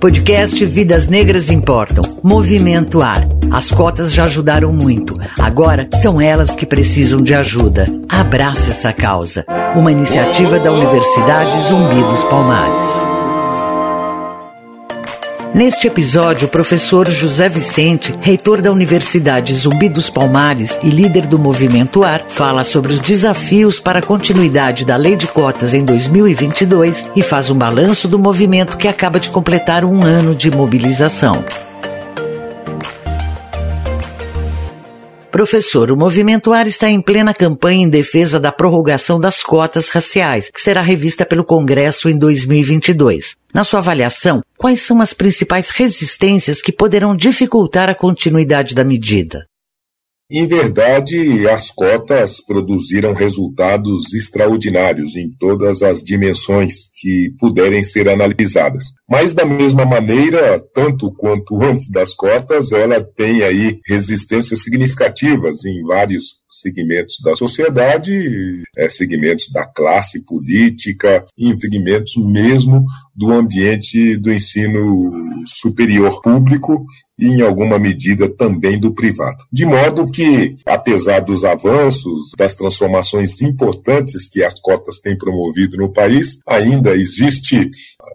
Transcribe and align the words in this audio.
Podcast 0.00 0.62
Vidas 0.64 1.06
Negras 1.06 1.50
Importam. 1.50 2.02
Movimento 2.22 3.00
Ar. 3.00 3.26
As 3.50 3.70
cotas 3.70 4.12
já 4.12 4.24
ajudaram 4.24 4.70
muito. 4.70 5.14
Agora 5.40 5.88
são 6.02 6.20
elas 6.20 6.54
que 6.54 6.66
precisam 6.66 7.20
de 7.20 7.34
ajuda. 7.34 7.86
Abrace 8.08 8.70
essa 8.70 8.92
causa. 8.92 9.44
Uma 9.74 9.90
iniciativa 9.90 10.58
da 10.58 10.70
Universidade 10.70 11.68
Zumbi 11.68 12.02
dos 12.02 12.24
Palmares. 12.24 13.15
Neste 15.56 15.86
episódio, 15.86 16.46
o 16.46 16.50
professor 16.50 17.08
José 17.08 17.48
Vicente, 17.48 18.14
reitor 18.20 18.60
da 18.60 18.70
Universidade 18.70 19.54
Zumbi 19.54 19.88
dos 19.88 20.10
Palmares 20.10 20.78
e 20.82 20.90
líder 20.90 21.26
do 21.26 21.38
movimento 21.38 22.04
AR, 22.04 22.26
fala 22.28 22.62
sobre 22.62 22.92
os 22.92 23.00
desafios 23.00 23.80
para 23.80 24.00
a 24.00 24.02
continuidade 24.02 24.84
da 24.84 24.96
lei 24.96 25.16
de 25.16 25.26
cotas 25.26 25.72
em 25.72 25.82
2022 25.82 27.06
e 27.16 27.22
faz 27.22 27.48
um 27.48 27.56
balanço 27.56 28.06
do 28.06 28.18
movimento 28.18 28.76
que 28.76 28.86
acaba 28.86 29.18
de 29.18 29.30
completar 29.30 29.82
um 29.82 30.04
ano 30.04 30.34
de 30.34 30.50
mobilização. 30.50 31.42
Professor, 35.36 35.90
o 35.90 35.96
Movimento 35.98 36.50
AR 36.50 36.66
está 36.66 36.88
em 36.88 36.98
plena 36.98 37.34
campanha 37.34 37.84
em 37.84 37.90
defesa 37.90 38.40
da 38.40 38.50
prorrogação 38.50 39.20
das 39.20 39.42
cotas 39.42 39.90
raciais, 39.90 40.48
que 40.48 40.58
será 40.58 40.80
revista 40.80 41.26
pelo 41.26 41.44
Congresso 41.44 42.08
em 42.08 42.16
2022. 42.16 43.34
Na 43.52 43.62
sua 43.62 43.80
avaliação, 43.80 44.40
quais 44.56 44.80
são 44.80 44.98
as 44.98 45.12
principais 45.12 45.68
resistências 45.68 46.62
que 46.62 46.72
poderão 46.72 47.14
dificultar 47.14 47.90
a 47.90 47.94
continuidade 47.94 48.74
da 48.74 48.82
medida? 48.82 49.44
Em 50.28 50.44
verdade, 50.44 51.48
as 51.48 51.70
cotas 51.70 52.44
produziram 52.44 53.14
resultados 53.14 54.12
extraordinários 54.12 55.14
em 55.14 55.30
todas 55.38 55.82
as 55.82 56.02
dimensões 56.02 56.90
que 57.00 57.32
puderem 57.38 57.84
ser 57.84 58.08
analisadas. 58.08 58.86
Mas, 59.08 59.32
da 59.32 59.44
mesma 59.44 59.84
maneira, 59.84 60.60
tanto 60.74 61.12
quanto 61.12 61.62
antes 61.62 61.88
das 61.88 62.12
cotas, 62.12 62.72
ela 62.72 63.00
tem 63.00 63.44
aí 63.44 63.78
resistências 63.86 64.64
significativas 64.64 65.64
em 65.64 65.80
vários 65.84 66.24
segmentos 66.50 67.18
da 67.22 67.36
sociedade, 67.36 68.12
é, 68.76 68.88
segmentos 68.88 69.48
da 69.52 69.64
classe 69.64 70.24
política, 70.24 71.24
em 71.38 71.56
segmentos 71.60 72.16
mesmo 72.16 72.84
do 73.14 73.30
ambiente 73.30 74.16
do 74.16 74.32
ensino 74.32 75.12
superior 75.46 76.20
público 76.20 76.84
e, 77.18 77.26
em 77.26 77.42
alguma 77.42 77.78
medida, 77.78 78.28
também 78.28 78.78
do 78.78 78.94
privado. 78.94 79.38
De 79.52 79.64
modo 79.64 80.06
que, 80.06 80.56
apesar 80.66 81.20
dos 81.20 81.44
avanços, 81.44 82.32
das 82.36 82.54
transformações 82.54 83.40
importantes 83.40 84.28
que 84.28 84.44
as 84.44 84.58
cotas 84.60 84.98
têm 84.98 85.16
promovido 85.16 85.76
no 85.76 85.92
país, 85.92 86.38
ainda 86.46 86.94
existe 86.94 87.70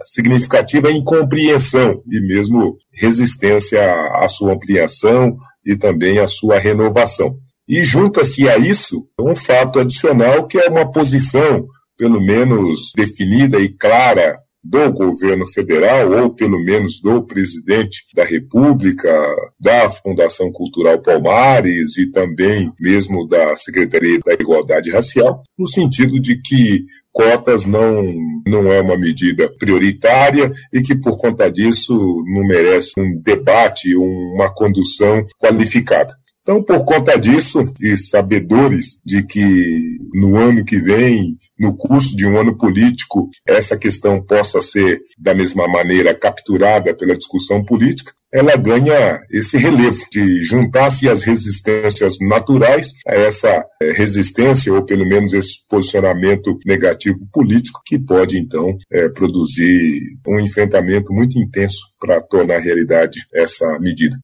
significativa 0.05 0.91
incompreensão 0.91 2.01
e 2.09 2.19
mesmo 2.21 2.77
resistência 2.93 3.81
à 4.15 4.27
sua 4.27 4.53
ampliação 4.53 5.35
e 5.65 5.75
também 5.75 6.19
à 6.19 6.27
sua 6.27 6.59
renovação. 6.59 7.35
E 7.67 7.83
junta-se 7.83 8.49
a 8.49 8.57
isso 8.57 9.07
um 9.19 9.35
fato 9.35 9.79
adicional 9.79 10.47
que 10.47 10.57
é 10.57 10.67
uma 10.67 10.91
posição, 10.91 11.65
pelo 11.97 12.19
menos 12.19 12.91
definida 12.95 13.59
e 13.59 13.69
clara, 13.69 14.37
do 14.63 14.91
governo 14.91 15.45
federal, 15.45 16.11
ou 16.11 16.33
pelo 16.33 16.63
menos 16.63 16.99
do 17.01 17.25
presidente 17.25 18.05
da 18.15 18.23
República, 18.23 19.11
da 19.59 19.89
Fundação 19.89 20.51
Cultural 20.51 21.01
Palmares 21.01 21.97
e 21.97 22.11
também 22.11 22.71
mesmo 22.79 23.27
da 23.27 23.55
Secretaria 23.55 24.19
da 24.25 24.33
Igualdade 24.33 24.91
Racial, 24.91 25.41
no 25.57 25.67
sentido 25.67 26.19
de 26.19 26.39
que 26.41 26.85
cotas 27.11 27.65
não, 27.65 28.03
não 28.47 28.71
é 28.71 28.79
uma 28.79 28.97
medida 28.97 29.51
prioritária 29.59 30.51
e 30.73 30.81
que, 30.81 30.95
por 30.95 31.17
conta 31.17 31.51
disso, 31.51 31.93
não 32.25 32.47
merece 32.47 32.93
um 32.97 33.19
debate, 33.21 33.95
uma 33.95 34.53
condução 34.53 35.25
qualificada. 35.37 36.20
Então, 36.41 36.63
por 36.63 36.83
conta 36.83 37.19
disso, 37.19 37.71
e 37.79 37.95
sabedores 37.95 38.99
de 39.05 39.23
que 39.23 39.99
no 40.13 40.37
ano 40.37 40.65
que 40.65 40.79
vem, 40.79 41.37
no 41.57 41.75
curso 41.77 42.15
de 42.15 42.25
um 42.25 42.37
ano 42.37 42.57
político, 42.57 43.29
essa 43.47 43.77
questão 43.77 44.23
possa 44.23 44.59
ser 44.59 45.01
da 45.19 45.35
mesma 45.35 45.67
maneira 45.67 46.15
capturada 46.15 46.95
pela 46.95 47.15
discussão 47.15 47.63
política, 47.63 48.11
ela 48.33 48.55
ganha 48.55 49.19
esse 49.29 49.57
relevo 49.57 49.99
de 50.09 50.41
juntar-se 50.43 51.07
as 51.09 51.23
resistências 51.23 52.15
naturais 52.21 52.93
a 53.05 53.13
essa 53.13 53.65
eh, 53.81 53.91
resistência, 53.91 54.73
ou 54.73 54.85
pelo 54.85 55.05
menos 55.05 55.33
esse 55.33 55.55
posicionamento 55.69 56.57
negativo 56.65 57.19
político, 57.31 57.81
que 57.85 57.99
pode 57.99 58.39
então 58.39 58.77
é, 58.91 59.09
produzir 59.09 59.99
um 60.25 60.39
enfrentamento 60.39 61.13
muito 61.13 61.37
intenso 61.37 61.81
para 61.99 62.21
tornar 62.21 62.59
realidade 62.59 63.19
essa 63.33 63.77
medida. 63.79 64.17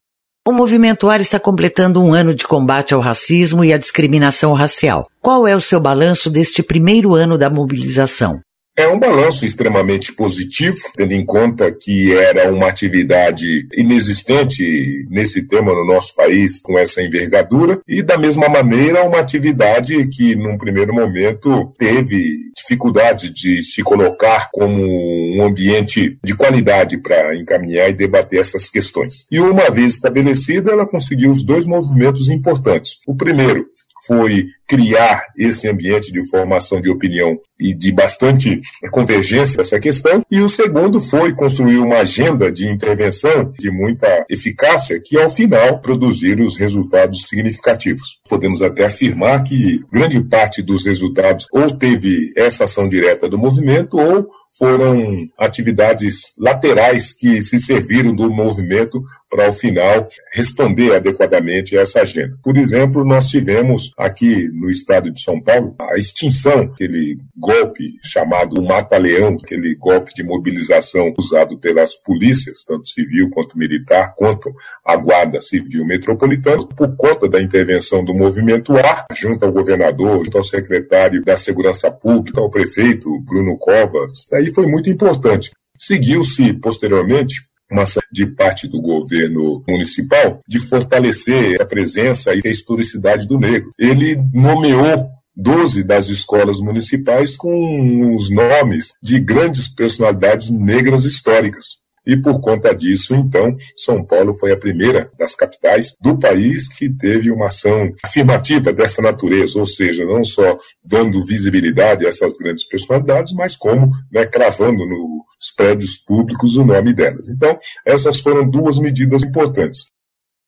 O 0.48 0.52
Movimento 0.52 1.10
AR 1.10 1.20
está 1.20 1.38
completando 1.38 2.02
um 2.02 2.14
ano 2.14 2.34
de 2.34 2.46
combate 2.46 2.94
ao 2.94 3.02
racismo 3.02 3.62
e 3.62 3.70
à 3.70 3.76
discriminação 3.76 4.54
racial. 4.54 5.02
Qual 5.20 5.46
é 5.46 5.54
o 5.54 5.60
seu 5.60 5.78
balanço 5.78 6.30
deste 6.30 6.62
primeiro 6.62 7.14
ano 7.14 7.36
da 7.36 7.50
mobilização? 7.50 8.40
É 8.78 8.86
um 8.86 8.96
balanço 8.96 9.44
extremamente 9.44 10.12
positivo, 10.12 10.78
tendo 10.94 11.12
em 11.12 11.26
conta 11.26 11.72
que 11.72 12.12
era 12.12 12.52
uma 12.52 12.68
atividade 12.68 13.66
inexistente 13.74 15.04
nesse 15.10 15.42
tema 15.42 15.74
no 15.74 15.84
nosso 15.84 16.14
país, 16.14 16.60
com 16.60 16.78
essa 16.78 17.02
envergadura, 17.02 17.80
e 17.88 18.02
da 18.02 18.16
mesma 18.16 18.48
maneira, 18.48 19.02
uma 19.02 19.18
atividade 19.18 20.06
que, 20.06 20.36
num 20.36 20.56
primeiro 20.56 20.94
momento, 20.94 21.74
teve 21.76 22.52
dificuldade 22.56 23.34
de 23.34 23.64
se 23.64 23.82
colocar 23.82 24.48
como 24.52 24.80
um 24.80 25.42
ambiente 25.42 26.16
de 26.22 26.36
qualidade 26.36 26.98
para 26.98 27.34
encaminhar 27.36 27.90
e 27.90 27.94
debater 27.94 28.38
essas 28.38 28.68
questões. 28.68 29.26
E 29.28 29.40
uma 29.40 29.70
vez 29.70 29.94
estabelecida, 29.94 30.70
ela 30.70 30.86
conseguiu 30.86 31.32
os 31.32 31.42
dois 31.42 31.66
movimentos 31.66 32.28
importantes. 32.28 32.92
O 33.08 33.16
primeiro, 33.16 33.66
foi 34.06 34.46
criar 34.68 35.24
esse 35.36 35.66
ambiente 35.66 36.12
de 36.12 36.28
formação 36.28 36.80
de 36.80 36.90
opinião 36.90 37.38
e 37.58 37.74
de 37.74 37.90
bastante 37.90 38.60
convergência 38.90 39.56
dessa 39.56 39.80
questão. 39.80 40.22
E 40.30 40.40
o 40.40 40.48
segundo 40.48 41.00
foi 41.00 41.34
construir 41.34 41.78
uma 41.78 41.96
agenda 41.96 42.52
de 42.52 42.68
intervenção 42.68 43.52
de 43.58 43.70
muita 43.70 44.26
eficácia 44.28 45.00
que, 45.02 45.18
ao 45.18 45.30
final, 45.30 45.80
produzir 45.80 46.38
os 46.40 46.56
resultados 46.56 47.22
significativos. 47.22 48.20
Podemos 48.28 48.62
até 48.62 48.84
afirmar 48.84 49.42
que 49.42 49.80
grande 49.90 50.20
parte 50.20 50.62
dos 50.62 50.86
resultados 50.86 51.46
ou 51.50 51.70
teve 51.70 52.32
essa 52.36 52.64
ação 52.64 52.88
direta 52.88 53.28
do 53.28 53.38
movimento 53.38 53.98
ou 53.98 54.28
foram 54.56 55.26
atividades 55.38 56.32
laterais 56.38 57.12
que 57.12 57.42
se 57.42 57.58
serviram 57.58 58.14
do 58.14 58.30
movimento 58.30 59.02
para, 59.30 59.46
ao 59.46 59.52
final, 59.52 60.08
responder 60.32 60.94
adequadamente 60.94 61.76
a 61.76 61.82
essa 61.82 62.00
agenda. 62.00 62.36
Por 62.42 62.56
exemplo, 62.56 63.04
nós 63.04 63.26
tivemos 63.26 63.92
aqui 63.96 64.48
no 64.58 64.70
estado 64.70 65.10
de 65.10 65.20
São 65.20 65.40
Paulo 65.40 65.74
a 65.80 65.96
extinção, 65.96 66.62
aquele 66.62 67.18
golpe 67.36 67.94
chamado 68.02 68.62
Mata-Leão, 68.62 69.36
aquele 69.42 69.74
golpe 69.74 70.12
de 70.14 70.22
mobilização 70.22 71.14
usado 71.18 71.58
pelas 71.58 71.94
polícias, 71.94 72.62
tanto 72.64 72.88
civil 72.88 73.30
quanto 73.30 73.56
militar, 73.56 74.14
contra 74.16 74.50
a 74.84 74.96
Guarda 74.96 75.40
Civil 75.40 75.86
Metropolitana, 75.86 76.66
por 76.66 76.96
conta 76.96 77.28
da 77.28 77.40
intervenção 77.40 78.04
do 78.04 78.14
movimento 78.14 78.76
A, 78.76 79.06
junto 79.14 79.44
ao 79.44 79.52
governador, 79.52 80.24
junto 80.24 80.36
ao 80.36 80.44
secretário 80.44 81.24
da 81.24 81.36
Segurança 81.36 81.90
Pública, 81.90 82.40
ao 82.40 82.50
prefeito 82.50 83.20
Bruno 83.20 83.56
Covas. 83.56 84.26
Daí 84.30 84.52
foi 84.52 84.66
muito 84.66 84.90
importante. 84.90 85.50
Seguiu-se 85.78 86.54
posteriormente 86.54 87.47
uma 87.70 87.84
de 88.10 88.26
parte 88.26 88.66
do 88.66 88.80
governo 88.80 89.62
municipal 89.68 90.40
de 90.48 90.58
fortalecer 90.58 91.60
a 91.60 91.66
presença 91.66 92.34
e 92.34 92.40
a 92.44 92.50
historicidade 92.50 93.26
do 93.26 93.38
negro. 93.38 93.72
Ele 93.78 94.16
nomeou 94.32 95.08
12 95.36 95.84
das 95.84 96.08
escolas 96.08 96.58
municipais 96.58 97.36
com 97.36 98.16
os 98.16 98.28
nomes 98.30 98.92
de 99.02 99.20
grandes 99.20 99.68
personalidades 99.68 100.50
negras 100.50 101.04
históricas. 101.04 101.78
E 102.08 102.16
por 102.16 102.40
conta 102.40 102.74
disso, 102.74 103.14
então, 103.14 103.54
São 103.76 104.02
Paulo 104.02 104.32
foi 104.32 104.50
a 104.50 104.56
primeira 104.56 105.10
das 105.18 105.34
capitais 105.34 105.92
do 106.00 106.18
país 106.18 106.66
que 106.66 106.88
teve 106.88 107.30
uma 107.30 107.48
ação 107.48 107.92
afirmativa 108.02 108.72
dessa 108.72 109.02
natureza, 109.02 109.58
ou 109.58 109.66
seja, 109.66 110.06
não 110.06 110.24
só 110.24 110.56
dando 110.88 111.22
visibilidade 111.22 112.06
a 112.06 112.08
essas 112.08 112.32
grandes 112.38 112.66
personalidades, 112.66 113.34
mas 113.34 113.58
como 113.58 113.90
né, 114.10 114.24
cravando 114.24 114.86
nos 114.86 115.52
prédios 115.54 115.98
públicos 115.98 116.56
o 116.56 116.64
nome 116.64 116.94
delas. 116.94 117.28
Então, 117.28 117.58
essas 117.84 118.20
foram 118.20 118.48
duas 118.48 118.78
medidas 118.78 119.22
importantes. 119.22 119.84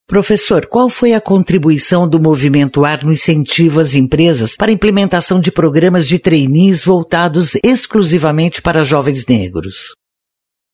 Professor, 0.07 0.65
qual 0.65 0.89
foi 0.89 1.13
a 1.13 1.21
contribuição 1.21 2.09
do 2.09 2.19
Movimento 2.19 2.83
Ar 2.83 3.03
no 3.03 3.13
incentivo 3.13 3.79
às 3.79 3.93
empresas 3.93 4.55
para 4.57 4.71
a 4.71 4.73
implementação 4.73 5.39
de 5.39 5.51
programas 5.51 6.07
de 6.07 6.17
trainees 6.17 6.83
voltados 6.83 7.53
exclusivamente 7.63 8.63
para 8.63 8.83
jovens 8.83 9.25
negros? 9.27 9.93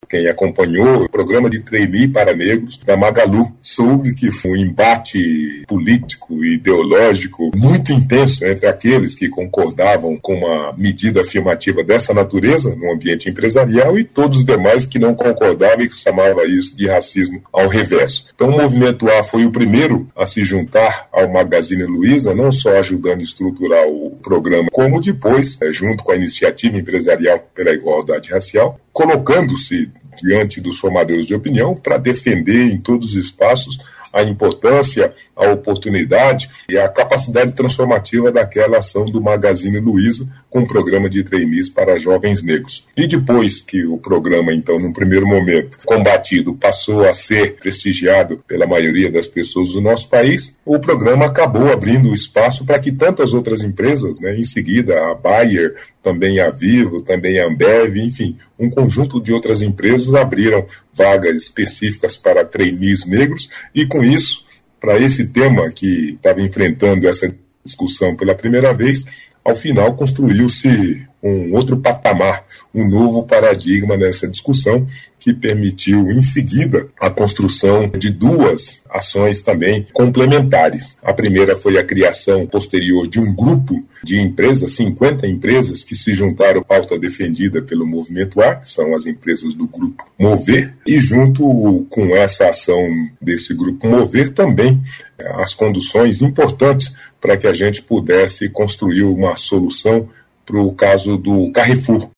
Quem 0.09 0.27
acompanhou 0.27 1.03
o 1.03 1.09
programa 1.09 1.49
de 1.49 1.59
trainee 1.59 2.07
para 2.07 2.33
negros 2.33 2.77
da 2.77 2.95
Magalu 2.95 3.51
soube 3.61 4.13
que 4.13 4.31
foi 4.31 4.51
um 4.51 4.55
embate 4.55 5.63
político 5.67 6.43
e 6.43 6.55
ideológico 6.55 7.51
muito 7.55 7.91
intenso 7.91 8.45
entre 8.45 8.67
aqueles 8.67 9.13
que 9.13 9.27
concordavam 9.27 10.17
com 10.17 10.35
uma 10.35 10.73
medida 10.77 11.21
afirmativa 11.21 11.83
dessa 11.83 12.13
natureza 12.13 12.75
no 12.75 12.91
ambiente 12.91 13.29
empresarial 13.29 13.97
e 13.97 14.03
todos 14.03 14.39
os 14.39 14.45
demais 14.45 14.85
que 14.85 14.97
não 14.97 15.13
concordavam 15.13 15.83
e 15.83 15.89
que 15.89 15.95
chamavam 15.95 16.45
isso 16.45 16.75
de 16.77 16.87
racismo 16.87 17.41
ao 17.51 17.67
reverso. 17.67 18.27
Então 18.33 18.49
o 18.49 18.57
Movimento 18.57 19.09
A 19.09 19.23
foi 19.23 19.45
o 19.45 19.51
primeiro 19.51 20.09
a 20.15 20.25
se 20.25 20.43
juntar 20.45 21.07
ao 21.11 21.29
Magazine 21.29 21.83
Luiza, 21.83 22.33
não 22.33 22.51
só 22.51 22.77
ajudando 22.77 23.19
a 23.19 23.23
estruturar 23.23 23.87
o 23.87 24.17
programa, 24.21 24.69
como 24.71 25.01
depois, 25.01 25.57
eh, 25.61 25.71
junto 25.71 26.03
com 26.03 26.11
a 26.11 26.15
iniciativa 26.15 26.77
empresarial 26.77 27.39
pela 27.53 27.71
igualdade 27.71 28.31
racial, 28.31 28.79
colocando-se 28.97 29.91
diante 30.19 30.59
dos 30.59 30.79
formadores 30.79 31.27
de 31.27 31.35
opinião 31.35 31.75
para 31.75 31.99
defender 31.99 32.63
em 32.63 32.79
todos 32.79 33.09
os 33.09 33.15
espaços 33.15 33.77
a 34.11 34.23
importância, 34.23 35.13
a 35.35 35.51
oportunidade 35.51 36.49
e 36.67 36.77
a 36.77 36.89
capacidade 36.89 37.53
transformativa 37.53 38.31
daquela 38.31 38.79
ação 38.79 39.05
do 39.05 39.21
Magazine 39.21 39.77
Luiza 39.77 40.27
com 40.49 40.61
o 40.61 40.67
programa 40.67 41.07
de 41.07 41.23
trainees 41.23 41.69
para 41.69 41.99
jovens 41.99 42.41
negros. 42.41 42.87
E 42.97 43.05
depois 43.05 43.61
que 43.61 43.85
o 43.85 43.97
programa, 43.97 44.51
então, 44.51 44.79
num 44.79 44.93
primeiro 44.93 45.27
momento, 45.27 45.77
combatido, 45.85 46.55
passou 46.55 47.07
a 47.07 47.13
ser 47.13 47.57
prestigiado 47.57 48.43
pela 48.47 48.65
maioria 48.65 49.11
das 49.11 49.27
pessoas 49.27 49.73
do 49.73 49.81
nosso 49.81 50.09
país, 50.09 50.55
o 50.65 50.79
programa 50.79 51.25
acabou 51.25 51.71
abrindo 51.71 52.13
espaço 52.13 52.65
para 52.65 52.79
que 52.79 52.91
tantas 52.91 53.33
outras 53.33 53.61
empresas, 53.61 54.19
né, 54.19 54.35
em 54.35 54.43
seguida 54.43 55.11
a 55.11 55.13
Bayer, 55.13 55.75
também 56.01 56.39
a 56.39 56.49
Vivo, 56.49 57.01
também 57.01 57.37
a 57.39 57.45
Ambev, 57.45 57.97
enfim, 57.97 58.37
um 58.59 58.69
conjunto 58.69 59.21
de 59.21 59.31
outras 59.31 59.61
empresas 59.61 60.13
abriram 60.13 60.65
vagas 60.93 61.43
específicas 61.43 62.17
para 62.17 62.45
trainees 62.45 63.05
negros 63.05 63.49
e 63.73 63.85
com 63.85 64.03
isso, 64.03 64.45
para 64.79 64.99
esse 64.99 65.27
tema 65.27 65.69
que 65.71 66.11
estava 66.11 66.41
enfrentando 66.41 67.07
essa 67.07 67.33
discussão 67.63 68.15
pela 68.15 68.35
primeira 68.35 68.73
vez, 68.73 69.05
ao 69.43 69.55
final 69.55 69.95
construiu-se 69.95 71.07
um 71.21 71.53
outro 71.53 71.77
patamar, 71.77 72.45
um 72.73 72.87
novo 72.87 73.25
paradigma 73.25 73.97
nessa 73.97 74.27
discussão 74.27 74.87
que 75.19 75.33
permitiu, 75.33 76.09
em 76.09 76.21
seguida, 76.21 76.87
a 77.01 77.09
construção 77.09 77.89
de 77.89 78.09
duas 78.09 78.79
ações 78.89 79.41
também 79.41 79.85
complementares. 79.91 80.95
A 81.03 81.11
primeira 81.11 81.55
foi 81.55 81.77
a 81.77 81.83
criação 81.83 82.45
posterior 82.45 83.07
de 83.07 83.19
um 83.19 83.35
grupo 83.35 83.73
de 84.03 84.21
empresas, 84.21 84.73
50 84.73 85.27
empresas, 85.27 85.83
que 85.83 85.95
se 85.95 86.13
juntaram 86.13 86.61
à 86.61 86.63
pauta 86.63 86.97
defendida 86.97 87.61
pelo 87.61 87.85
Movimento 87.85 88.41
Ar, 88.41 88.61
que 88.61 88.69
são 88.69 88.95
as 88.95 89.05
empresas 89.05 89.53
do 89.53 89.67
grupo 89.67 90.05
Mover, 90.17 90.73
e 90.85 90.99
junto 90.99 91.85
com 91.89 92.15
essa 92.15 92.49
ação 92.49 92.87
desse 93.21 93.53
grupo 93.53 93.87
Mover 93.87 94.31
também 94.31 94.81
as 95.19 95.53
conduções 95.53 96.21
importantes 96.21 96.93
para 97.19 97.35
que 97.35 97.47
a 97.47 97.53
gente 97.53 97.81
pudesse 97.81 98.47
construir 98.49 99.03
uma 99.03 99.35
solução 99.35 100.07
para 100.47 100.61
o 100.61 100.73
caso 100.73 101.17
do 101.17 101.51
Carrefour. 101.51 102.09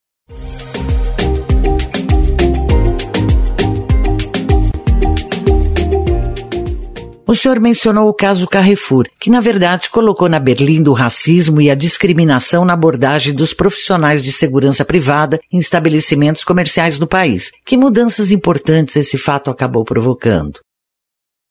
O 7.25 7.35
senhor 7.35 7.59
mencionou 7.59 8.09
o 8.09 8.13
caso 8.13 8.47
Carrefour, 8.47 9.07
que 9.19 9.29
na 9.29 9.39
verdade 9.39 9.89
colocou 9.89 10.27
na 10.27 10.39
berlinda 10.39 10.89
o 10.89 10.93
racismo 10.93 11.61
e 11.61 11.69
a 11.69 11.75
discriminação 11.75 12.65
na 12.65 12.73
abordagem 12.73 13.33
dos 13.33 13.53
profissionais 13.53 14.23
de 14.23 14.31
segurança 14.31 14.83
privada 14.83 15.39
em 15.51 15.59
estabelecimentos 15.59 16.43
comerciais 16.43 16.97
no 16.97 17.07
país. 17.07 17.51
Que 17.65 17.77
mudanças 17.77 18.31
importantes 18.31 18.95
esse 18.95 19.17
fato 19.17 19.51
acabou 19.51 19.83
provocando? 19.83 20.59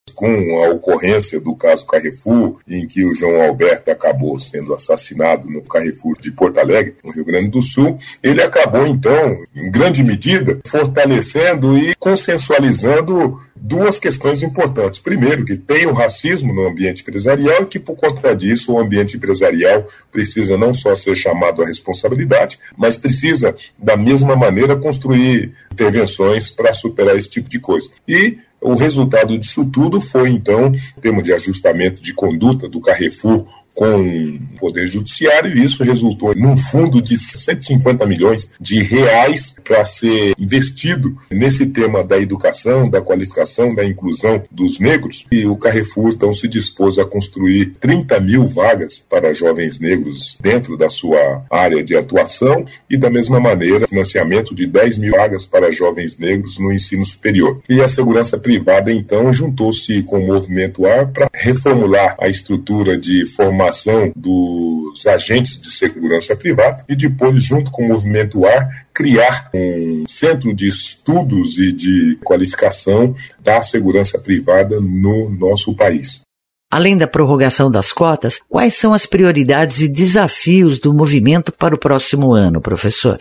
Com 0.09 0.63
a 0.63 0.71
ocorrência 0.71 1.41
do 1.41 1.55
caso 1.55 1.87
Carrefour, 1.87 2.59
em 2.67 2.87
que 2.87 3.05
o 3.05 3.15
João 3.15 3.43
Alberto 3.43 3.91
acabou 3.91 4.39
sendo 4.39 4.75
assassinado 4.75 5.49
no 5.49 5.63
Carrefour 5.63 6.19
de 6.21 6.31
Porto 6.31 6.59
Alegre, 6.59 6.97
no 7.05 7.13
Rio 7.13 7.25
Grande 7.25 7.49
do 7.49 7.63
Sul, 7.63 7.99
ele 8.23 8.43
acabou, 8.43 8.87
então, 8.87 9.39
em 9.55 9.71
grande 9.71 10.03
medida, 10.03 10.59
fortalecendo 10.67 11.79
e 11.79 11.95
consensualizando 11.97 13.41
duas 13.55 13.99
questões 13.99 14.43
importantes. 14.43 14.99
Primeiro, 14.99 15.45
que 15.45 15.57
tem 15.57 15.87
o 15.87 15.93
racismo 15.93 16.53
no 16.53 16.67
ambiente 16.67 17.03
empresarial 17.03 17.63
e 17.63 17.67
que, 17.67 17.79
por 17.79 17.97
conta 17.97 18.35
disso, 18.35 18.73
o 18.73 18.79
ambiente 18.79 19.17
empresarial 19.17 19.87
precisa 20.13 20.57
não 20.57 20.73
só 20.73 20.95
ser 20.95 21.17
chamado 21.17 21.63
à 21.63 21.67
responsabilidade, 21.67 22.59
mas 22.77 22.97
precisa, 22.97 23.55
da 23.77 23.97
mesma 23.97 24.37
maneira, 24.37 24.77
construir 24.77 25.53
intervenções 25.73 26.51
para 26.51 26.73
superar 26.73 27.17
esse 27.17 27.29
tipo 27.29 27.49
de 27.49 27.59
coisa. 27.59 27.91
E 28.07 28.39
o 28.61 28.75
resultado 28.75 29.39
disso 29.39 29.65
tudo 29.67 30.01
foi, 30.01 30.31
então, 30.31 30.73
o 30.97 31.01
termo 31.01 31.23
de 31.23 31.33
ajustamento 31.33 32.03
de 32.03 32.13
conduta 32.13 32.69
do 32.69 32.81
Carrefour 32.81 33.47
com 33.79 34.01
o 34.01 34.59
Poder 34.59 34.89
Judiciário, 34.89 35.57
e 35.57 35.65
isso 35.65 35.85
resultou 35.85 36.35
num 36.35 36.57
fundo 36.57 37.01
de 37.01 37.17
150 37.17 38.05
milhões 38.07 38.51
de 38.61 38.83
reais 38.83 39.55
para 39.63 39.85
ser 39.85 40.35
investido 40.37 41.17
nesse 41.31 41.65
tema 41.67 42.03
da 42.03 42.19
educação, 42.19 42.91
da 42.91 43.01
qualificação, 43.01 43.73
da 43.73 43.87
inclusão 43.87 44.43
dos 44.51 44.81
negros. 44.81 45.27
E 45.31 45.47
o 45.47 45.55
Carrefour, 45.55 46.11
então, 46.13 46.35
se 46.35 46.49
dispôs 46.49 46.99
a 46.99 47.05
construir 47.05 47.77
30 47.79 48.19
mil 48.19 48.45
vagas 48.47 48.99
para 49.09 49.33
jovens 49.33 49.79
negros 49.79 50.37
dentro 50.41 50.77
da 50.77 50.89
sua 50.89 51.45
área 51.49 51.85
de 51.85 51.97
atuação 51.97 52.67
e, 52.91 52.97
da 52.97 53.09
mesma 53.09 53.39
maneira, 53.39 53.87
financiamento 53.87 54.57
de 54.57 54.67
10 54.67 54.99
mil 54.99 55.13
vagas 55.13 55.45
para 55.45 55.71
jovens 55.71 56.19
negros 56.19 56.59
no 56.59 56.73
ensino 56.73 57.05
superior. 57.05 57.63
E 57.69 57.81
a 57.81 57.87
segurança 57.87 58.37
privada, 58.37 58.91
então, 58.91 59.33
juntou-se 59.33 60.03
com 60.03 60.19
o 60.19 60.27
Movimento 60.27 60.85
AR 60.85 61.13
para 61.13 61.31
reformular 61.33 62.17
a 62.19 62.27
estrutura 62.27 62.99
de 62.99 63.25
formação 63.25 63.68
formação 63.69 64.13
dos 64.17 65.07
agentes 65.07 65.61
de 65.61 65.71
segurança 65.71 66.35
privada 66.35 66.85
e 66.89 66.97
depois, 66.97 67.43
junto 67.43 67.71
com 67.71 67.85
o 67.85 67.89
Movimento 67.89 68.45
Ar, 68.47 68.87
criar 68.93 69.51
um 69.55 70.05
centro 70.09 70.55
de 70.55 70.69
estudos 70.69 71.59
e 71.59 71.73
de 71.73 72.19
qualificação 72.25 73.15
da 73.39 73.63
segurança 73.63 74.19
privada 74.19 74.81
no 74.81 75.31
nosso 75.31 75.75
país. 75.75 76.23
Além 76.71 76.99
da 76.99 77.07
prorrogação 77.07 77.71
das 77.71 77.93
cotas, 77.93 78.41
quais 78.49 78.75
são 78.75 78.93
as 78.93 79.07
prioridades 79.07 79.81
e 79.81 79.89
desafios 79.89 80.79
do 80.79 80.93
movimento 80.93 81.51
para 81.51 81.75
o 81.75 81.79
próximo 81.79 82.35
ano, 82.35 82.61
professor? 82.61 83.19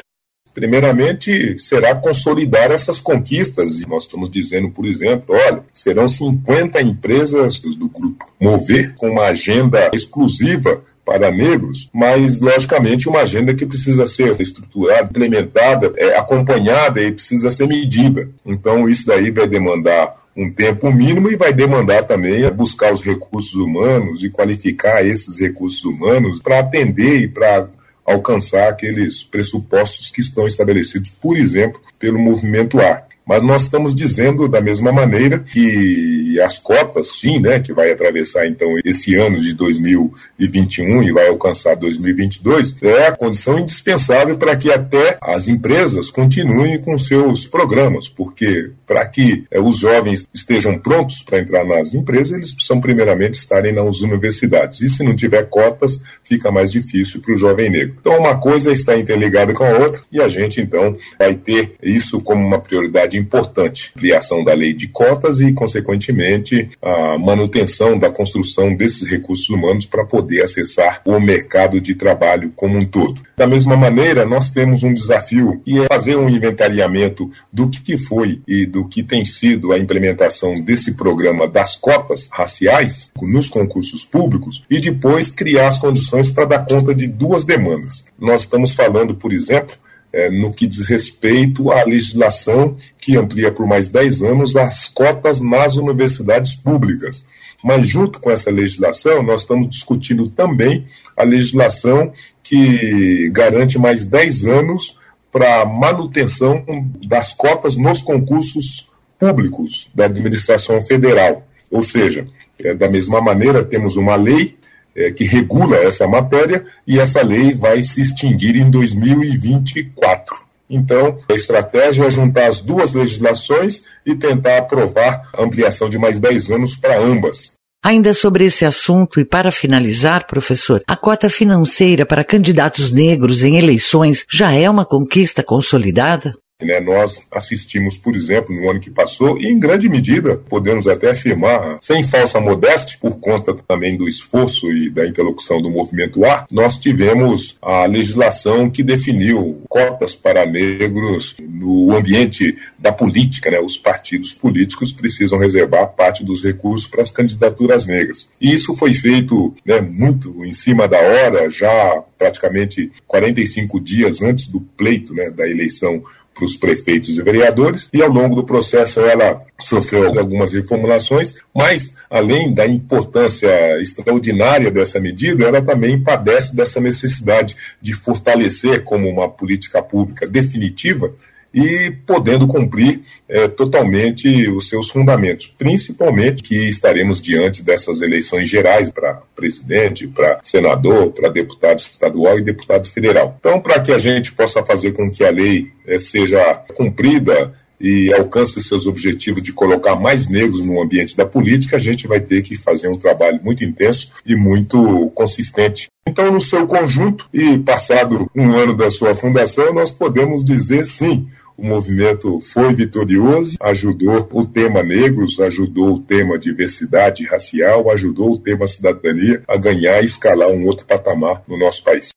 Primeiramente, 0.57 1.55
será 1.59 1.93
consolidar 1.93 2.71
essas 2.71 2.99
conquistas. 2.99 3.85
Nós 3.85 4.05
estamos 4.05 4.27
dizendo, 4.27 4.71
por 4.71 4.87
exemplo, 4.87 5.35
olha, 5.35 5.63
serão 5.71 6.07
50 6.07 6.81
empresas 6.81 7.59
do 7.59 7.87
grupo 7.87 8.25
Mover 8.41 8.95
com 8.95 9.11
uma 9.11 9.25
agenda 9.25 9.91
exclusiva 9.93 10.83
para 11.05 11.29
negros, 11.29 11.87
mas 11.93 12.39
logicamente 12.39 13.07
uma 13.07 13.19
agenda 13.19 13.53
que 13.53 13.67
precisa 13.67 14.07
ser 14.07 14.41
estruturada, 14.41 15.03
implementada, 15.03 15.93
é, 15.95 16.17
acompanhada 16.17 17.03
e 17.03 17.11
precisa 17.11 17.51
ser 17.51 17.67
medida. 17.67 18.27
Então 18.43 18.89
isso 18.89 19.05
daí 19.05 19.29
vai 19.29 19.47
demandar 19.47 20.25
um 20.35 20.51
tempo 20.51 20.91
mínimo 20.91 21.29
e 21.29 21.35
vai 21.35 21.53
demandar 21.53 22.03
também 22.03 22.51
buscar 22.51 22.91
os 22.91 23.03
recursos 23.03 23.53
humanos 23.53 24.23
e 24.23 24.29
qualificar 24.31 25.05
esses 25.05 25.39
recursos 25.39 25.85
humanos 25.85 26.39
para 26.39 26.59
atender 26.59 27.21
e 27.21 27.27
para 27.27 27.69
alcançar 28.07 28.69
aqueles 28.69 29.21
pressupostos 29.21 30.09
que 30.09 30.21
estão 30.21 30.47
estabelecidos, 30.47 31.09
por 31.09 31.35
exemplo, 31.35 31.81
pelo 31.99 32.17
movimento 32.17 32.79
A. 32.79 33.06
Mas 33.27 33.43
nós 33.43 33.63
estamos 33.63 33.93
dizendo 33.93 34.47
da 34.47 34.61
mesma 34.61 34.91
maneira 34.91 35.39
que 35.39 36.39
as 36.39 36.59
cotas, 36.59 37.19
sim, 37.19 37.39
né, 37.39 37.59
que 37.59 37.73
vai 37.73 37.91
atravessar 37.91 38.47
então 38.47 38.69
esse 38.85 39.15
ano 39.15 39.37
de 39.37 39.53
2021 39.53 41.03
e 41.03 41.11
vai 41.11 41.27
alcançar 41.27 41.75
2022, 41.75 42.77
é 42.81 43.07
a 43.07 43.15
condição 43.15 43.59
indispensável 43.59 44.37
para 44.37 44.55
que 44.55 44.71
até 44.71 45.17
as 45.21 45.47
empresas 45.47 46.09
continuem 46.09 46.77
com 46.79 46.97
seus 46.97 47.45
programas, 47.45 48.07
porque 48.07 48.71
para 48.85 49.05
que 49.05 49.45
é, 49.51 49.59
os 49.59 49.77
jovens 49.77 50.27
estejam 50.33 50.77
prontos 50.77 51.21
para 51.21 51.39
entrar 51.39 51.65
nas 51.65 51.93
empresas, 51.93 52.31
eles 52.31 52.51
precisam 52.53 52.79
primeiramente 52.79 53.33
estarem 53.33 53.73
nas 53.73 53.99
universidades. 53.99 54.81
E 54.81 54.89
se 54.89 55.03
não 55.03 55.15
tiver 55.15 55.43
cotas, 55.49 56.01
fica 56.23 56.51
mais 56.51 56.71
difícil 56.71 57.21
para 57.21 57.33
o 57.33 57.37
jovem 57.37 57.69
negro. 57.69 57.95
Então 57.99 58.17
uma 58.17 58.37
coisa 58.37 58.71
está 58.71 58.97
interligada 58.97 59.53
com 59.53 59.63
a 59.63 59.77
outra 59.79 60.01
e 60.11 60.21
a 60.21 60.27
gente 60.27 60.61
então 60.61 60.95
vai 61.19 61.35
ter 61.35 61.75
isso 61.81 62.21
como 62.21 62.45
uma 62.45 62.59
prioridade 62.59 63.16
importante. 63.17 63.91
Criação 63.93 64.43
da 64.43 64.53
lei 64.53 64.73
de 64.73 64.87
cotas 64.87 65.39
e, 65.39 65.53
consequentemente, 65.53 66.69
a 66.81 67.17
manutenção 67.17 67.97
da 67.97 68.09
construção 68.09 68.75
desses 68.75 69.09
recursos 69.09 69.49
humanos 69.49 69.85
para 69.85 70.05
poder 70.05 70.43
acessar 70.43 71.01
o 71.05 71.19
mercado 71.19 71.81
de 71.81 71.95
trabalho 71.95 72.51
como 72.55 72.77
um 72.77 72.85
todo. 72.85 73.21
Da 73.35 73.47
mesma 73.47 73.75
maneira, 73.75 74.25
nós 74.25 74.49
temos 74.49 74.83
um 74.83 74.93
desafio 74.93 75.61
que 75.65 75.79
é 75.79 75.87
fazer 75.87 76.15
um 76.15 76.29
inventariamento 76.29 77.29
do 77.51 77.69
que 77.69 77.97
foi 77.97 78.41
e 78.47 78.65
do 78.65 78.87
que 78.87 79.03
tem 79.03 79.23
sido 79.25 79.71
a 79.71 79.77
implementação 79.77 80.55
desse 80.55 80.93
programa 80.93 81.47
das 81.47 81.75
cotas 81.75 82.29
raciais 82.31 83.11
nos 83.21 83.49
concursos 83.49 84.05
públicos 84.05 84.65
e 84.69 84.79
depois 84.79 85.29
criar 85.29 85.67
as 85.67 85.79
condições 85.79 86.29
para 86.29 86.45
dar 86.45 86.65
conta 86.65 86.93
de 86.93 87.07
duas 87.07 87.43
demandas. 87.43 88.05
Nós 88.19 88.41
estamos 88.41 88.73
falando, 88.73 89.15
por 89.15 89.31
exemplo, 89.31 89.75
é, 90.11 90.29
no 90.29 90.51
que 90.51 90.67
diz 90.67 90.87
respeito 90.87 91.71
à 91.71 91.83
legislação 91.83 92.77
que 92.99 93.17
amplia 93.17 93.51
por 93.51 93.67
mais 93.67 93.87
10 93.87 94.23
anos 94.23 94.55
as 94.55 94.87
cotas 94.87 95.39
nas 95.39 95.75
universidades 95.75 96.55
públicas. 96.55 97.25
Mas, 97.63 97.87
junto 97.87 98.19
com 98.19 98.29
essa 98.29 98.51
legislação, 98.51 99.23
nós 99.23 99.41
estamos 99.41 99.69
discutindo 99.69 100.27
também 100.29 100.85
a 101.15 101.23
legislação 101.23 102.13
que 102.43 103.29
garante 103.31 103.77
mais 103.79 104.05
10 104.05 104.45
anos 104.45 104.99
para 105.31 105.65
manutenção 105.65 106.63
das 107.05 107.33
cotas 107.33 107.75
nos 107.75 108.01
concursos 108.01 108.89
públicos 109.19 109.89
da 109.93 110.05
administração 110.05 110.81
federal. 110.81 111.45
Ou 111.69 111.81
seja, 111.81 112.27
é, 112.63 112.73
da 112.73 112.89
mesma 112.89 113.21
maneira, 113.21 113.63
temos 113.63 113.97
uma 113.97 114.15
lei 114.15 114.57
é, 114.97 115.11
que 115.11 115.23
regula 115.23 115.77
essa 115.77 116.07
matéria 116.07 116.65
e 116.87 116.99
essa 116.99 117.21
lei 117.21 117.53
vai 117.53 117.83
se 117.83 118.01
extinguir 118.01 118.55
em 118.55 118.69
2024. 118.71 120.47
Então, 120.69 121.19
a 121.29 121.33
estratégia 121.33 122.05
é 122.05 122.11
juntar 122.11 122.47
as 122.47 122.59
duas 122.59 122.93
legislações 122.93 123.83
e 124.05 124.15
tentar 124.15 124.57
aprovar 124.57 125.29
a 125.33 125.43
ampliação 125.43 125.89
de 125.89 125.97
mais 125.97 126.19
10 126.19 126.49
anos 126.49 126.75
para 126.75 126.99
ambas. 126.99 127.53
Ainda 127.85 128.13
sobre 128.13 128.45
esse 128.45 128.65
assunto 128.65 129.19
e 129.19 129.23
para 129.23 129.51
finalizar, 129.51 130.25
professor, 130.27 130.83
a 130.87 130.97
cota 130.97 131.29
financeira 131.29 132.05
para 132.05 132.23
candidatos 132.23 132.91
negros 132.91 133.43
em 133.43 133.57
eleições 133.57 134.25
já 134.29 134.51
é 134.51 134.69
uma 134.69 134.83
conquista 134.83 135.43
consolidada? 135.43 136.33
Né, 136.59 136.79
nós 136.79 137.21
assistimos, 137.31 137.95
por 137.97 138.15
exemplo, 138.15 138.55
no 138.55 138.67
ano 138.67 138.79
que 138.79 138.89
passou, 138.89 139.39
e 139.39 139.45
em 139.45 139.59
grande 139.59 139.87
medida, 139.87 140.37
podemos 140.37 140.87
até 140.87 141.11
afirmar, 141.11 141.77
sem 141.83 142.01
falsa 142.03 142.41
modéstia, 142.41 142.97
por 142.99 143.19
conta 143.19 143.53
também 143.53 143.95
do 143.95 144.07
esforço 144.07 144.71
e 144.71 144.89
da 144.89 145.05
interlocução 145.05 145.61
do 145.61 145.69
movimento 145.69 146.25
A, 146.25 146.47
nós 146.49 146.79
tivemos 146.79 147.59
a 147.61 147.85
legislação 147.85 148.71
que 148.71 148.81
definiu 148.81 149.61
cotas 149.69 150.15
para 150.15 150.47
negros 150.47 151.35
no 151.39 151.95
ambiente 151.95 152.57
da 152.79 152.91
política. 152.91 153.51
Né? 153.51 153.59
Os 153.59 153.77
partidos 153.77 154.33
políticos 154.33 154.91
precisam 154.91 155.37
reservar 155.37 155.89
parte 155.89 156.25
dos 156.25 156.43
recursos 156.43 156.87
para 156.87 157.03
as 157.03 157.11
candidaturas 157.11 157.85
negras. 157.85 158.27
E 158.41 158.51
isso 158.51 158.75
foi 158.75 158.95
feito 158.95 159.55
né, 159.63 159.79
muito 159.79 160.43
em 160.43 160.53
cima 160.53 160.87
da 160.87 160.97
hora, 160.97 161.51
já 161.51 162.03
praticamente 162.17 162.91
45 163.05 163.79
dias 163.79 164.23
antes 164.23 164.47
do 164.47 164.59
pleito 164.59 165.13
né, 165.13 165.29
da 165.29 165.47
eleição 165.47 166.03
para 166.37 166.45
os 166.45 166.55
prefeitos 166.55 167.17
e 167.17 167.21
vereadores, 167.23 167.89
e 167.91 168.01
ao 168.01 168.09
longo 168.09 168.35
do 168.35 168.43
processo 168.43 168.99
ela 169.01 169.41
sofreu 169.59 170.07
algumas 170.19 170.53
reformulações, 170.53 171.35
mas 171.53 171.95
além 172.09 172.53
da 172.53 172.67
importância 172.67 173.81
extraordinária 173.81 174.69
dessa 174.69 174.99
medida, 174.99 175.45
ela 175.45 175.61
também 175.61 175.99
padece 175.99 176.55
dessa 176.55 176.79
necessidade 176.79 177.55
de 177.81 177.93
fortalecer 177.93 178.83
como 178.83 179.09
uma 179.09 179.27
política 179.27 179.81
pública 179.81 180.27
definitiva 180.27 181.11
e 181.53 181.91
podendo 182.05 182.47
cumprir 182.47 183.01
é, 183.27 183.47
totalmente 183.47 184.49
os 184.49 184.69
seus 184.69 184.89
fundamentos, 184.89 185.47
principalmente 185.57 186.43
que 186.43 186.69
estaremos 186.69 187.19
diante 187.19 187.63
dessas 187.63 188.01
eleições 188.01 188.49
gerais 188.49 188.91
para 188.91 189.21
presidente, 189.35 190.07
para 190.07 190.39
senador, 190.43 191.11
para 191.11 191.29
deputado 191.29 191.79
estadual 191.79 192.37
e 192.37 192.43
deputado 192.43 192.87
federal. 192.87 193.35
Então, 193.39 193.59
para 193.59 193.79
que 193.79 193.91
a 193.91 193.97
gente 193.97 194.31
possa 194.31 194.63
fazer 194.63 194.91
com 194.91 195.09
que 195.09 195.23
a 195.23 195.31
lei 195.31 195.71
é, 195.85 195.97
seja 195.97 196.53
cumprida 196.75 197.53
e 197.79 198.13
alcance 198.13 198.57
os 198.57 198.67
seus 198.67 198.87
objetivos 198.87 199.41
de 199.41 199.53
colocar 199.53 199.95
mais 199.95 200.27
negros 200.27 200.61
no 200.61 200.81
ambiente 200.81 201.15
da 201.15 201.25
política, 201.25 201.75
a 201.75 201.79
gente 201.79 202.07
vai 202.07 202.19
ter 202.19 202.41
que 202.41 202.55
fazer 202.55 202.87
um 202.87 202.97
trabalho 202.97 203.39
muito 203.43 203.63
intenso 203.63 204.11
e 204.25 204.35
muito 204.35 205.09
consistente. 205.15 205.87
Então, 206.07 206.31
no 206.31 206.39
seu 206.39 206.65
conjunto, 206.65 207.27
e 207.33 207.57
passado 207.59 208.29
um 208.35 208.55
ano 208.55 208.75
da 208.75 208.89
sua 208.89 209.13
fundação, 209.13 209.73
nós 209.73 209.91
podemos 209.91 210.43
dizer 210.43 210.85
sim, 210.85 211.27
o 211.57 211.65
movimento 211.65 212.39
foi 212.39 212.71
vitorioso, 212.73 213.57
ajudou 213.59 214.29
o 214.31 214.45
tema 214.45 214.83
negros, 214.83 215.39
ajudou 215.39 215.95
o 215.95 215.99
tema 215.99 216.37
diversidade 216.37 217.25
racial, 217.25 217.89
ajudou 217.89 218.33
o 218.33 218.37
tema 218.37 218.67
cidadania 218.67 219.41
a 219.47 219.57
ganhar 219.57 220.01
e 220.01 220.05
escalar 220.05 220.49
um 220.49 220.65
outro 220.67 220.85
patamar 220.85 221.41
no 221.47 221.57
nosso 221.57 221.83
país. 221.83 222.11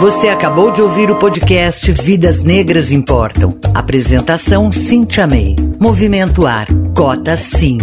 Você 0.00 0.28
acabou 0.28 0.70
de 0.70 0.80
ouvir 0.80 1.10
o 1.10 1.16
podcast 1.16 1.90
Vidas 1.90 2.40
Negras 2.40 2.92
Importam. 2.92 3.58
Apresentação 3.74 4.70
Cintia 4.70 5.26
May. 5.26 5.56
Movimento 5.80 6.46
Ar. 6.46 6.68
Cota 6.96 7.36
Sim. 7.36 7.78